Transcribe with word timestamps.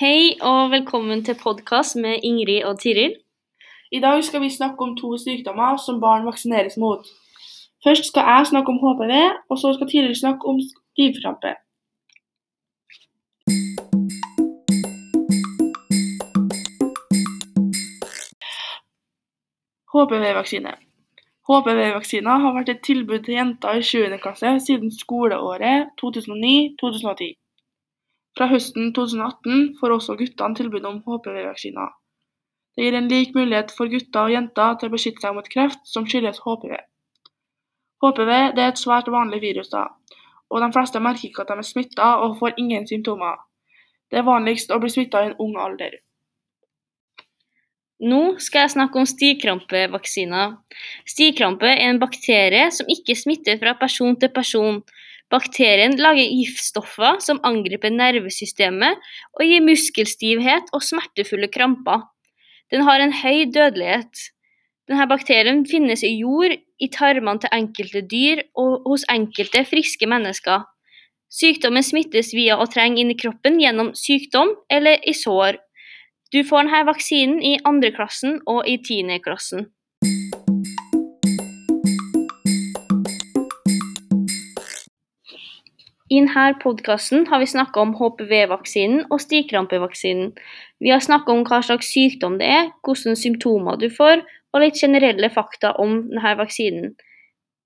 Hei 0.00 0.38
og 0.40 0.70
velkommen 0.72 1.20
til 1.24 1.36
podkast 1.36 1.96
med 2.00 2.22
Ingrid 2.24 2.62
og 2.64 2.78
Tiril. 2.80 3.14
I 3.92 3.98
dag 4.00 4.22
skal 4.24 4.40
vi 4.40 4.48
snakke 4.48 4.80
om 4.80 4.94
to 4.96 5.10
sykdommer 5.20 5.76
som 5.76 5.98
barn 6.00 6.24
vaksineres 6.24 6.78
mot. 6.80 7.04
Først 7.84 8.06
skal 8.08 8.24
jeg 8.30 8.46
snakke 8.50 8.72
om 8.72 8.78
HPV, 8.80 9.12
og 9.50 9.58
så 9.60 9.74
skal 9.76 9.90
Tiril 9.90 10.16
snakke 10.16 10.48
om 10.48 10.56
stivkrampe. 10.68 11.52
HPV-vaksine. 19.92 20.72
HPV-vaksina 21.50 22.38
har 22.46 22.56
vært 22.56 22.72
et 22.72 22.82
tilbud 22.88 23.20
til 23.28 23.36
jenter 23.36 23.84
i 23.84 23.84
7. 23.92 24.16
klasse 24.24 24.56
siden 24.64 24.96
skoleåret 25.02 25.92
2009-2010. 26.00 27.39
Fra 28.38 28.46
høsten 28.50 28.92
2018 28.96 29.74
får 29.80 29.96
også 29.96 30.16
guttene 30.20 30.58
tilbud 30.58 30.86
om 30.86 31.00
HPV-vaksiner. 31.06 31.90
Det 32.76 32.86
gir 32.86 32.96
en 32.96 33.08
lik 33.10 33.34
mulighet 33.34 33.72
for 33.76 33.90
gutter 33.90 34.28
og 34.28 34.34
jenter 34.34 34.76
til 34.78 34.90
å 34.90 34.94
beskytte 34.94 35.24
seg 35.24 35.34
mot 35.36 35.48
kreft 35.52 35.82
som 35.90 36.06
skyldes 36.06 36.42
HPV. 36.44 36.76
HPV 38.00 38.30
er 38.32 38.62
et 38.68 38.80
svært 38.80 39.10
vanlig 39.12 39.42
virus, 39.42 39.72
da, 39.74 39.88
og 40.50 40.62
de 40.62 40.70
fleste 40.74 41.02
merker 41.02 41.28
ikke 41.28 41.44
at 41.44 41.50
de 41.52 41.58
er 41.60 41.66
smitta 41.66 42.12
og 42.24 42.38
får 42.38 42.56
ingen 42.62 42.86
symptomer. 42.88 43.42
Det 44.10 44.22
er 44.22 44.26
vanligst 44.26 44.72
å 44.72 44.78
bli 44.82 44.90
smitta 44.90 45.22
i 45.22 45.30
en 45.30 45.36
ung 45.42 45.58
alder. 45.60 45.98
Nå 48.00 48.38
skal 48.40 48.64
jeg 48.64 48.74
snakke 48.78 48.96
om 48.96 49.06
stivkrampevaksiner. 49.08 50.54
Stivkrampe 51.08 51.68
er 51.68 51.90
en 51.90 52.00
bakterie 52.00 52.70
som 52.72 52.88
ikke 52.88 53.18
smitter 53.18 53.60
fra 53.60 53.74
person 53.76 54.16
til 54.16 54.32
person. 54.32 54.80
Bakterien 55.30 55.94
lager 56.00 56.26
giftstoffer 56.26 57.20
som 57.22 57.38
angriper 57.46 57.92
nervesystemet 57.94 58.98
og 59.38 59.44
gir 59.46 59.62
muskelstivhet 59.62 60.72
og 60.74 60.82
smertefulle 60.82 61.46
kramper. 61.54 62.02
Den 62.70 62.82
har 62.86 63.02
en 63.02 63.14
høy 63.14 63.46
dødelighet. 63.54 64.26
Denne 64.90 65.06
bakterien 65.06 65.62
finnes 65.70 66.02
i 66.02 66.16
jord, 66.18 66.56
i 66.80 66.88
tarmene 66.90 67.38
til 67.42 67.54
enkelte 67.54 68.02
dyr 68.10 68.42
og 68.58 68.86
hos 68.88 69.06
enkelte 69.12 69.62
friske 69.68 70.08
mennesker. 70.10 70.64
Sykdommen 71.30 71.84
smittes 71.86 72.32
via 72.34 72.56
å 72.58 72.66
trenge 72.66 72.98
inn 73.02 73.12
i 73.12 73.18
kroppen 73.18 73.60
gjennom 73.62 73.92
sykdom 73.94 74.56
eller 74.72 74.98
i 75.06 75.14
sår. 75.14 75.60
Du 76.34 76.42
får 76.46 76.66
denne 76.66 76.86
vaksinen 76.88 77.38
i 77.42 77.58
andre 77.66 77.92
klassen 77.94 78.40
og 78.50 78.66
i 78.66 78.80
tiende 78.82 79.20
klassen. 79.22 79.68
I 86.10 86.18
denne 86.18 86.56
podkasten 86.58 87.28
har 87.30 87.38
vi 87.38 87.46
snakka 87.46 87.82
om 87.84 87.92
HPV-vaksinen 87.94 89.04
og 89.14 89.20
stikrampevaksinen. 89.22 90.32
Vi 90.82 90.90
har 90.90 91.02
snakka 91.04 91.30
om 91.30 91.44
hva 91.46 91.60
slags 91.62 91.92
sykdom 91.94 92.40
det 92.40 92.48
er, 92.50 92.72
hvilke 92.82 93.14
symptomer 93.20 93.78
du 93.78 93.86
får, 93.94 94.24
og 94.50 94.64
litt 94.64 94.80
generelle 94.80 95.30
fakta 95.30 95.70
om 95.78 95.92
denne 96.08 96.32
vaksinen. 96.40 96.96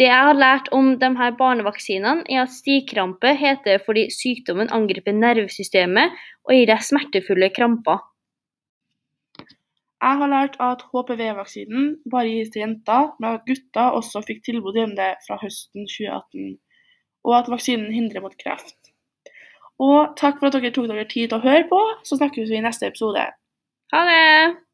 Det 0.00 0.06
jeg 0.06 0.28
har 0.28 0.38
lært 0.38 0.70
om 0.72 0.94
de 1.02 1.10
her 1.18 1.34
barnevaksinene, 1.36 2.24
er 2.32 2.46
at 2.46 2.54
stikrampe 2.54 3.34
heter 3.42 3.84
fordi 3.84 4.06
sykdommen 4.14 4.72
angriper 4.72 5.12
nervesystemet 5.18 6.16
og 6.48 6.56
gir 6.56 6.72
deg 6.72 6.88
smertefulle 6.88 7.50
kramper. 7.52 8.00
Jeg 10.00 10.22
har 10.22 10.32
lært 10.32 10.56
at 10.64 10.86
HPV-vaksinen 10.88 11.92
bare 12.08 12.32
gis 12.32 12.56
til 12.56 12.64
jenter, 12.64 13.12
men 13.20 13.36
at 13.36 13.44
gutter 13.44 14.00
også 14.00 14.24
fikk 14.24 14.46
tilbud 14.48 14.80
om 14.86 14.96
det 14.96 15.12
fra 15.28 15.36
høsten 15.44 15.84
2018 15.84 16.56
og 17.26 17.36
at 17.38 17.50
vaksinen 17.52 17.92
hindrer 17.94 18.24
mot 18.24 18.36
kreft. 18.40 18.76
Og 19.80 20.16
takk 20.20 20.40
for 20.40 20.50
at 20.50 20.56
dere 20.56 20.72
tok 20.74 20.90
dere 20.90 21.06
tid 21.08 21.30
til 21.30 21.38
å 21.38 21.44
høre 21.44 21.66
på, 21.70 21.80
så 22.04 22.20
snakkes 22.20 22.50
vi 22.52 22.60
i 22.60 22.64
neste 22.64 22.90
episode. 22.90 23.24
Ha 23.94 24.02
det! 24.08 24.69